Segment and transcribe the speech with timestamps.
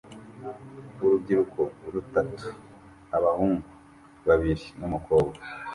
[1.03, 1.61] Urubyiruko
[1.93, 2.47] rutatu
[3.17, 3.69] (abahungu
[4.27, 5.39] babiri numukobwa)